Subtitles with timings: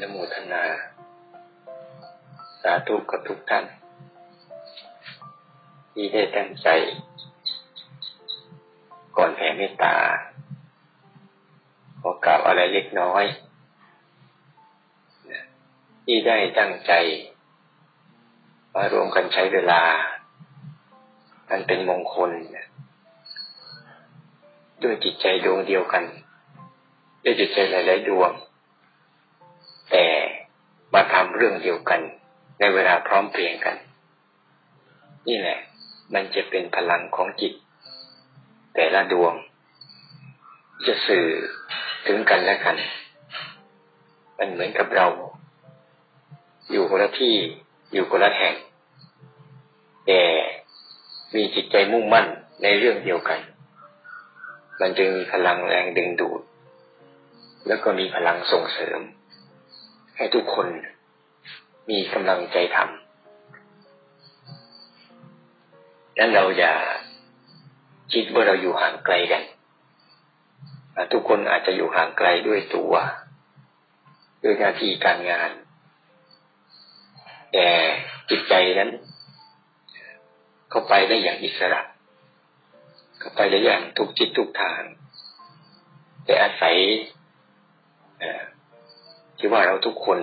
[0.00, 0.64] นโมทนา
[2.62, 3.64] สาธุกับทุกท่าน
[5.92, 6.68] ที่ได้ตั้งใจ
[9.16, 9.96] ก่อนแผ่เมตตา
[12.00, 13.24] ขอกล่าวอะไรเล็กน้อย
[16.04, 16.92] ที่ได้ตั้งใจ
[18.74, 19.82] มารวมกันใช้เวลา
[21.50, 22.30] อันเป็นมงคล
[24.82, 26.04] ด้วยจิตใจดวงเดียวกัน
[27.24, 28.32] ด้วยจิตใจหลาย ๆ ดวง
[29.96, 30.08] แต่
[30.94, 32.00] มาทำเรื่องเดียวกัน
[32.58, 33.76] ในเวลาพร้อมเพรียงกัน
[35.28, 35.58] นี่แหละ
[36.14, 37.52] มันจะเป็นพลังของจิต
[38.74, 39.34] แต่ละดวง
[40.86, 41.26] จะสื่อ
[42.06, 42.76] ถึงกันและกัน
[44.38, 45.06] มันเหมือนกับเรา
[46.70, 47.34] อยู่คนละที่
[47.92, 48.54] อยู่คนละแห่ง
[50.06, 50.22] แต่
[51.34, 52.26] มีจิตใจมุ่งมั่น
[52.62, 53.40] ในเรื่องเดียวกัน
[54.80, 56.40] มันจึงมีพลังแรงดึงดูด
[57.66, 59.00] แล้วก็มีพลังส่งเสริม
[60.16, 60.68] ให้ทุกคน
[61.90, 62.88] มีกำลังใจทำ
[66.18, 66.74] นั้นเราอย่า
[68.12, 69.42] คิดว่าเราอยู่ห่างไกลกัน
[71.12, 72.92] ทุกคนอาจจะอยู่ห่างไกลด้วยตัว
[74.42, 75.50] ด้วยหน้าที่การงาน
[77.52, 77.68] แต่
[78.30, 78.90] จิตใจนั้น
[80.70, 81.82] เข้าไปได้อย่างอิสระ
[83.18, 84.82] เข้าไปได้อย่างทุกจิตทุกทาง
[86.24, 86.76] แต่อาศัย
[89.38, 90.18] ที่ว่าเราทุกคน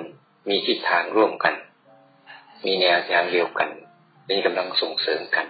[0.50, 1.56] มีทิศทางร่วมกัน
[2.66, 3.70] มีแนวทางเดียวกัน
[4.30, 5.48] มีกำลังส่งเสริมกัน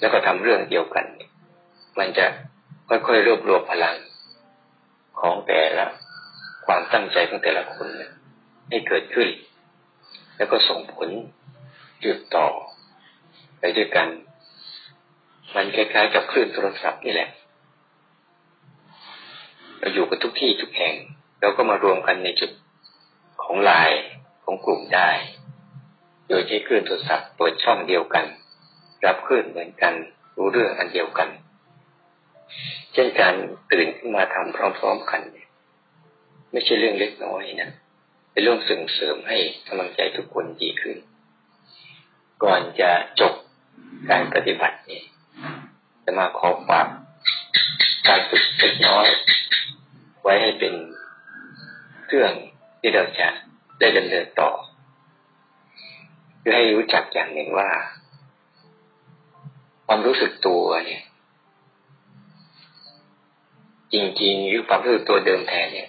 [0.00, 1.06] แล้วก็ทำเรื่องเดียวกัน
[1.98, 2.26] มันจะ
[2.88, 3.96] ค่อยๆรวบรวมพลัง
[5.20, 5.86] ของแต่ละ
[6.66, 7.88] ความตั้งใจของแต่ละคน
[8.68, 9.28] ให้เกิดขึ้น
[10.36, 11.08] แล้วก็ส่งผล
[12.04, 12.48] จุดต่อ
[13.60, 14.08] ไปด้วยกัน
[15.54, 17.28] มันคล้ายๆกับคลื่นโทรศัพท์นี่แหละ
[19.78, 20.94] เราอยู่กันทุกที่ทุกแห่ง
[21.40, 22.50] เราก็มารวมกันในจุด
[23.42, 23.90] ของลาย
[24.44, 25.10] ของกลุ่มได้
[26.28, 28.24] โดยใช้คลื่นโทรศัพท์เปิดช่องเดียวกัน
[29.04, 29.94] รับคลื่นเหมือนกัน
[30.36, 31.28] รู้เรื่องอันเดียวกัน
[32.92, 33.34] เช่นการ
[33.72, 35.20] ตื่นขึ้นมาทำพร้อม ๆกัน
[36.52, 37.70] ไม่ใช่เรื่องเล็กน้อยนะ
[38.32, 40.96] เป็นเรื่องส่งเสริมให้กำลังใจทุกคนดีขึ้น
[42.44, 42.90] ก่อนจะ
[43.20, 43.32] จบ
[44.10, 45.02] การปฏิบัตินี่
[46.04, 46.86] จะมาขอฝาก
[48.08, 49.06] การฝึกเล็กน้อย
[50.22, 50.74] ไว้ให้เป็น
[52.12, 52.36] เครื่อง
[52.80, 53.28] ที่เราจะ
[53.80, 54.50] ได้ดำเนินต่อ
[56.38, 57.70] เพื่อให้รู้จักอย่างหนึ่งว่า
[59.86, 61.02] ความรู้สึกตัวเนี่ย
[63.92, 65.88] จริงๆหรือความรู้สึกตัวเดิมแท้เนี่ย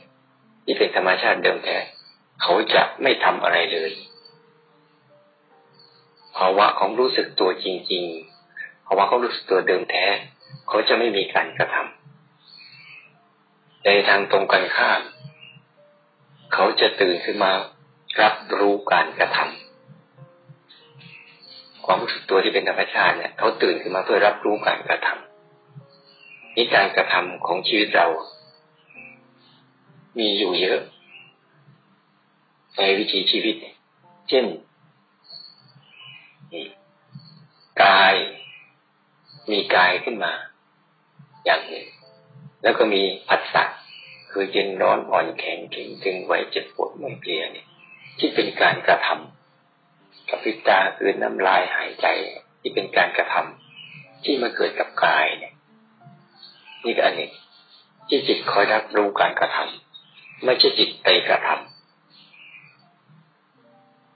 [0.66, 1.78] ที่เป็นธรรมชาติเดิมแท้
[2.42, 3.92] เขาจะไม่ทำอะไรเลย
[6.38, 8.04] ภาวะของรู้สึกตัวจริง
[8.48, 10.06] ๆภาวะของรู้สึกตัวเดิมแท้
[10.68, 15.02] เขาจะไม่มีการกระทำในทางตรงกันข้าม
[16.54, 17.52] เขาจะตื่นขึ้นมา
[18.22, 28.08] รับรู้การกระทำความรู้สึกตัวที่เป็นธรรมชาติเนี่ยเขาตื่นขึ้นมาเพื่อรับรู้การกระทำนี่การกระทำของชีวิตเรา
[30.20, 30.80] มีอยู่เยอะ
[32.78, 33.56] ในวิถีชีวิต
[34.30, 34.46] เช่น
[37.84, 38.14] กาย
[39.52, 40.34] มีกายขึ้นมา
[41.46, 41.86] อย่างหนึ่ง
[42.64, 43.64] แล้วก็มีผัสสะ
[44.32, 47.68] คือเย็นร้อนอ่อนแข็งเข็งตึงไหวเจ็บปวดเมื่อยเพลียเนี่ย
[48.20, 52.08] ที่เป็นการกระทำกับพิตาคือน้ำลายหายใจ
[52.62, 55.54] ที่เป็นการกระทำที่มาเกิดกับกายเนี่ย
[56.84, 57.30] นี่ก็อันนี้
[58.08, 61.56] ที่จิตคอยรับรู้การกระทำไม่ใช่จิตไปกระทำ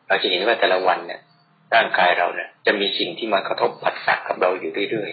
[0.08, 1.22] เราจะเห็นว่าแต่ละวันเนี่ย
[1.74, 5.12] ร่างกายเราเนี่ยจะมีสิ่งที่มากระทบผัสสะกับเราอยู่เรื่อย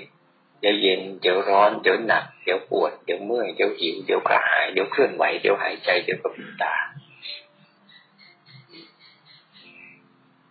[0.63, 6.75] เดี๋ยวเย็น เดี๋ยวร้อน เดี๋ยวหนัก เดี๋ยวปวด เดี๋ยวเมื่อย เดี๋ยวหิว เดี๋ยวกระหาย เดี๋ยวเคลื่อนไหว เดี๋ยวหายใจ เดี๋ยวกระพริบตา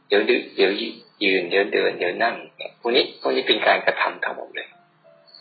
[0.07, 0.71] เดี๋ยวดึเดี๋ยว
[1.23, 2.35] ยืน เดี๋ยวเดิน เดี๋ยวนั่ง
[2.79, 4.67] พวกนี้พวกนี้เป็นการกระทำทั้งหมดเลย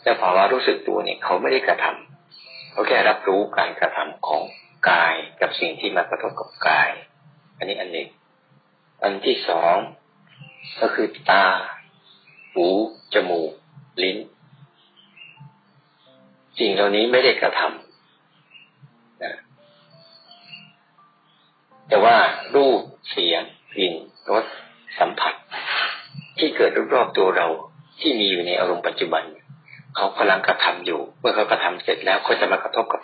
[0.03, 4.43] แต่ภาวะรู้สึกตัวเนี่ยเขาไม่ได้กระทำเขาแค่รับรู้การกระทำของ
[4.89, 6.89] กายกับสิ่งที่มากระทบกับกาย
[7.57, 8.09] อันนี้อันหนึ่ง
[9.03, 9.75] อันที่สอง
[10.81, 11.45] ก็คือตา
[12.53, 12.67] หู
[13.13, 13.51] จมูก
[14.03, 14.17] ลิ้น
[16.61, 19.33] สิ่งเหล่านี้ไม่ได้กระทำนะ
[21.89, 22.15] แต่ว่า
[22.55, 22.79] รูป
[23.09, 23.41] เสียง
[23.73, 23.93] กลิ่น
[24.31, 24.45] รส
[24.99, 25.33] สัมผัส
[26.37, 27.47] ที่เกิดรอบๆตัวเรา
[27.99, 29.23] ที่มีอยู่ในอารมณ์ปัจจุบัน
[29.95, 33.01] เขากำลังกระทำอยู่ เมื่อเขากระทาเสร็จแล้วเขาจะมากระทบกับ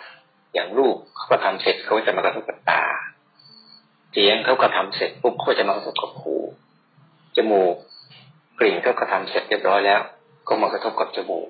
[0.54, 2.84] อย่างรูปเขากระทาเสร็จเขาจะมากระทบกับตา
[4.12, 6.36] เสียงเขากระทาเสร็จปุ๊บเขาจะมากระทบกับหู
[7.36, 7.74] จมูก
[8.58, 10.00] กลิ่นเขากระทาเสร็จเรียบร้อยแล้ว
[10.48, 11.48] ก็มากระทบกับจมูก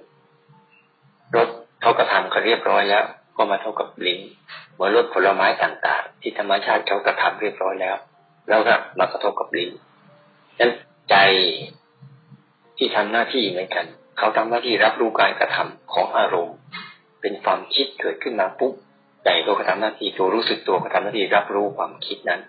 [1.36, 1.48] รส
[1.80, 3.04] เขากระทำเขาเรียบร้อยแล้ว
[3.36, 4.20] ก็มาเท่ากับลิ้น
[4.72, 7.96] เหมือนรสผลไม้ต่างๆ ที่ธรรมชาติเขากระทำเรียบร้อยแล้ว
[8.48, 9.70] แล้วก็มากระทบกับลิ้น
[10.58, 10.70] นั้น
[11.10, 11.16] ใจ
[12.78, 13.86] ที่ทำหน้าที่เหมือนกัน
[14.18, 16.56] เขาทำหน้าที่รับรู้การกระทำของอารมณ์
[17.20, 18.72] เป็นความคิดเกิดขึ้นมาปุ๊บ
[19.24, 22.40] ใจก็ทำหน้าที่ตัวรู้สึกตัวก็ทำหน้าที่รับรู้ความคิดนั้น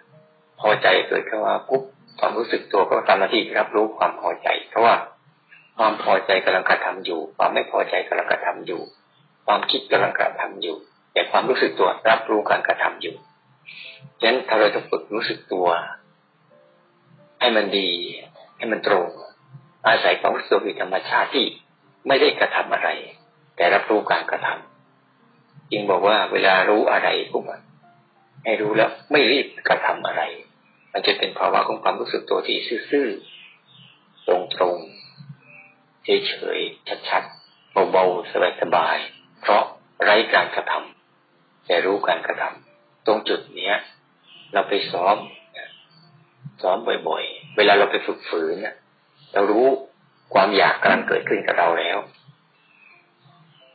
[0.60, 1.82] พอใจเกิดขึ้นมาปุ๊บ
[2.20, 4.96] ความรู้สึกตัวก็ทำหน้าที่รับรู้ความพอใจ เพราะว่า
[5.78, 8.82] ความพอใจกำลังกระทำอยู่ ความไม่พอใจกำลังกระทำอยู่
[9.52, 10.76] ความคิดกำลังกระทำอยู่
[11.14, 13.16] แต่ความรู้สึกตัวรับรู้การกระทำอยู่
[14.20, 15.68] ฉะนั้นถ้าเราจะฝึกรู้สึกตัว
[17.40, 17.90] ให้มันดี
[18.58, 19.08] ให้มันตรง
[19.88, 21.46] อาศัยความรู้สึกธรรมชาติที่
[22.08, 22.90] ไม่ได้กระทำอะไร
[23.56, 27.62] แต่รับรู้การกระทำจึงบอกว่าเวลารู้อะไรพวกมัน
[28.44, 30.22] ให้รู้แล้วไม่รีบกระทำอะไร
[30.94, 32.58] มันจะเป็นภาวะของความรู้สึกตัวที่
[32.92, 34.30] ซื่อๆต
[34.62, 38.32] รงๆเฉยๆชัดๆเบาๆ
[38.62, 39.64] สบายๆ เพราะ
[40.04, 43.76] ไร้การกระทำแต่รู้การกระทำตรงจุดเนี้ย
[44.54, 45.18] เราไปซ้อม
[46.62, 46.78] ซ้อม
[47.08, 48.56] บ่อยๆ เวลาเราไปฝึกฝืน
[49.34, 49.68] เรารู้
[50.34, 51.98] ความอยากกำลังเกิดขึ้นกับเราแล้ว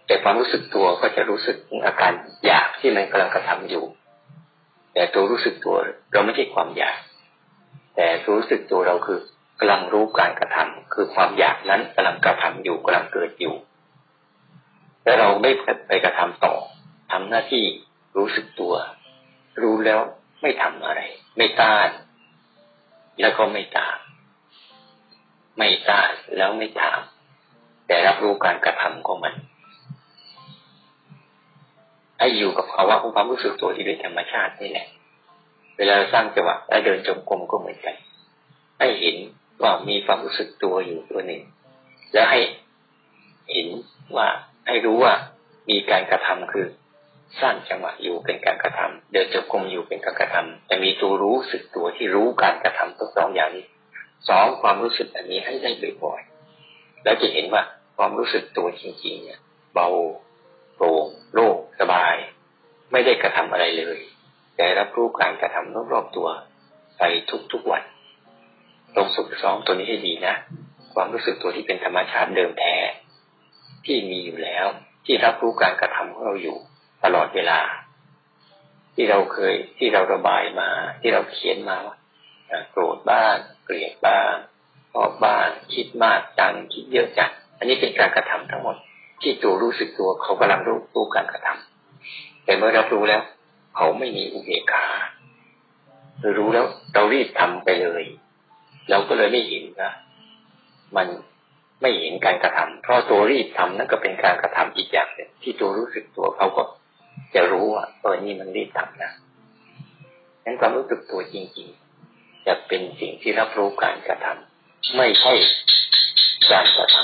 [0.07, 1.57] แต่ความรู้สึกตัวก็จะรู้สึก
[1.87, 2.13] อาการ
[2.47, 3.85] อยากที่มันกำลังกระทำอยู่
[4.95, 5.77] แต่ตัวรู้สึกตัว
[6.13, 6.99] เราไม่ใช่ความอยาก
[7.97, 9.19] แต่ตัวรู้สึกตัวเราคือ
[9.61, 13.55] กำลังรู้การกระทำคือความอยากนั้นกำลังกระทำอยู่กำลังเกิดอยู่
[15.05, 15.51] แ้วเราไม่
[15.89, 16.55] ไปกระทำต่อ
[17.13, 17.65] ทำหน้าที่
[18.17, 18.75] รู้สึกตัว
[19.63, 20.01] รู้แล้ว
[20.43, 21.01] ไม่ทำอะไร
[21.37, 21.89] ไม่ต้าน
[23.21, 23.99] แล้วก็ไม่ตาม
[25.59, 27.01] ไม่ต้านแล้วไม่ถาม
[27.87, 29.35] แต่รับรู้การกระทำของมัน
[32.19, 34.87] ให้อยู่กับภาวะของความรู้สึกตัวที่เป็นธรรมชาตินี่แหละ
[35.77, 37.97] เวลาสร้างจังหวะและเดินจงกรมก็เหมือนกัน
[38.79, 39.17] ให้เห็น
[39.63, 41.43] ว่ามีความรู้สึกตัวอยู่ตัวหนึ่ง
[42.13, 42.41] แล้วให้
[43.53, 43.69] เห็น
[44.17, 44.29] ว่า
[44.67, 45.15] ให้รู้ว่า
[45.71, 46.67] มีการกระทำคือ
[47.41, 53.67] สร้างจังหวะอยู่เป็นการกระทำเดินจงกรมอยู่เป็นการกระทำจะมีตัวรู้สึกตัวที่รู้การกระทำทั้งสองอย่างนี้
[54.29, 55.71] สองความรู้สึกอันนี้ให้ได้
[56.03, 57.63] บ่อยๆแล้วจะเห็นว่า
[57.97, 59.41] ความรู้สึกตัวจริงๆเนี่ย
[59.75, 59.89] เบา
[60.77, 62.15] โปร่งโล่งสบาย
[62.93, 63.99] ไม่ได้กระทำอะไรเลย
[64.57, 66.29] แต่รับรู้การกระทำรอบๆตัว
[66.99, 67.03] ไป
[67.53, 67.83] ทุกๆวัน
[68.97, 70.35] ลงสุกซ้อมตัวนี้ให้ดีนะ
[70.95, 72.75] ความรู้สึกตัวที่เป็นธรรมชาติเดิมแท้
[73.87, 74.67] ที่มีอยู่แล้ว
[75.07, 76.57] ที่รับรู้การกระทำของเราอยู่
[77.05, 77.61] ตลอดเวลา
[78.95, 80.71] ที่เราเคยที่เราระบายมา
[81.01, 81.97] ที่เราเขียนมาว่า
[82.71, 84.35] โกรธบ้างเกลียดบ้าง
[84.93, 88.77] ชอบบ้างคิดมากจังคิดเยอะจังอันนี้เป็นการกระทำทั้งหมด
[89.23, 93.23] ที่ตัวรู้สึกตัวเขากำลังรู้รู้การกระทำแต่เมื่อรับรู้แล้ว
[93.77, 94.87] เขาไม่มีอุเบกขา
[96.39, 98.05] รู้แล้วเรารีบทำไปเลย
[98.91, 99.93] เราก็เลยไม่เห็นนะ
[100.97, 101.07] มัน
[101.81, 106.63] ไม่เห็นการกระทำเพราะตัวรีบทำนั่นก็เป็นการกระทำอีกอย่างหนึ่งที่ตัวรู้สึกตัวเขาก็
[107.35, 109.13] จะรู้ว่าเออนี่มันรีบทำนะ
[110.45, 111.69] นั้นความรู้สึกตัวจริง
[112.07, 115.33] ๆ จะเป็นสิ่งที่รับรู้การกระทำไม่ใช่
[116.53, 116.97] การกระท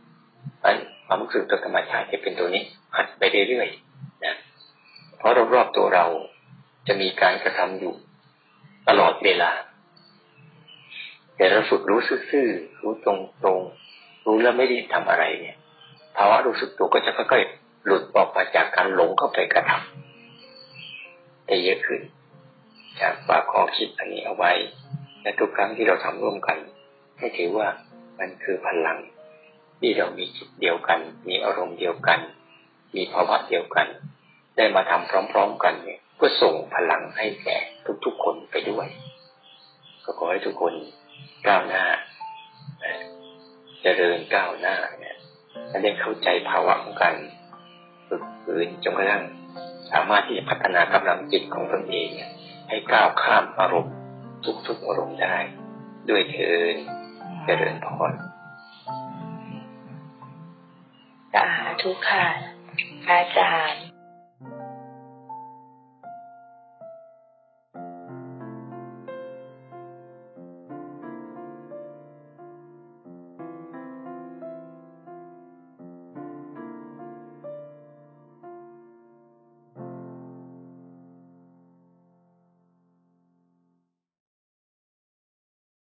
[0.00, 0.76] ำอัน
[1.06, 2.62] ความรู้สึกตัวธรรมชาติจะเป็นตัวนี้
[2.96, 4.34] หัดไปเรื่อยๆนะ
[5.18, 6.06] เพราะรอบๆตัวเรา
[6.86, 7.94] จะมีการกระทำอยู่
[8.88, 9.52] ตลอดเวลา
[11.36, 12.00] แต่เราฝึกรู้
[12.30, 13.83] ซื่อๆรู้ตรงๆ
[14.44, 15.56] แล้วไม่ได้ทำอะไรเนี่ย
[16.16, 22.00] ภาวะรู้สึกตัวก็จะค่อยๆหลุดออกมาจากการหลงเข้าไปกระทำได้เยอะขึ้น
[23.00, 24.52] จากฝากขอคิดอันนี้เอาไว้
[25.22, 26.58] และทุกครั้งที่เราทำร่วมกัน
[27.18, 27.68] ให้ถือว่า
[28.18, 28.98] มันคือพลัง
[29.80, 30.98] ที่เรามีจิตเดียวกัน
[31.28, 32.20] มีอารมณ์เดียวกัน
[32.96, 33.86] มีภาวะเดียวกัน
[34.56, 37.56] ได้มาทำพร้อม ๆ กันเนี่ยก็ส่งพลังให้แก่
[38.04, 38.86] ทุกๆคนไปด้วย
[40.04, 40.74] ก็ขอให้ทุกคน
[41.46, 41.84] ก้าวหน้า
[43.86, 45.16] เจริญก้าวหน้าเนี่ย
[45.82, 47.14] ได้เข้าใจภาวะของการ
[48.08, 49.24] ฝึกฝืนจนกระทั่ง
[49.90, 52.08] สามารถที่จะพัฒนากำลังจิตของตนเอง
[52.68, 53.94] ให้ก้าวข้ามอารมณ์
[54.66, 55.36] ทุกๆอารมณ์ได้
[56.08, 56.76] ด้วยเทิน
[57.44, 58.12] เจริญพร
[61.34, 61.46] สา
[61.82, 62.26] ธุค่ะ
[63.08, 63.93] อาจารย์